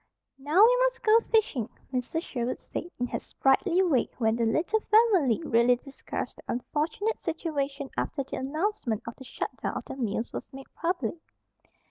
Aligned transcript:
"Now 0.39 0.65
we 0.65 0.75
must 0.79 1.03
go 1.03 1.19
fishing," 1.31 1.69
Mrs. 1.93 2.23
Sherwood 2.23 2.57
said, 2.57 2.89
in 2.99 3.05
her 3.05 3.19
sprightly 3.19 3.83
way, 3.83 4.09
when 4.17 4.35
the 4.35 4.47
little 4.47 4.79
family 4.79 5.39
really 5.43 5.75
discussed 5.75 6.37
the 6.37 6.43
unfortunate 6.53 7.19
situation 7.19 7.91
after 7.95 8.23
the 8.23 8.37
announcement 8.37 9.03
of 9.07 9.15
the 9.17 9.23
shut 9.23 9.55
down 9.57 9.75
of 9.77 9.85
the 9.85 9.95
mills 9.95 10.33
was 10.33 10.51
made 10.53 10.65
public. 10.73 11.19